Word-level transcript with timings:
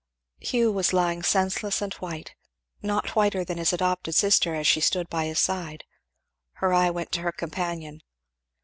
Hugh 0.39 0.71
was 0.71 0.93
lying 0.93 1.21
senseless 1.21 1.79
and 1.79 1.93
white; 1.93 2.33
not 2.81 3.15
whiter 3.15 3.45
than 3.45 3.59
his 3.59 3.71
adopted 3.71 4.15
sister 4.15 4.55
as 4.55 4.65
she 4.65 4.81
stood 4.81 5.07
by 5.09 5.25
his 5.25 5.39
side. 5.39 5.83
Her 6.53 6.73
eye 6.73 6.89
went 6.89 7.11
to 7.11 7.21
her 7.21 7.31
companion. 7.31 8.01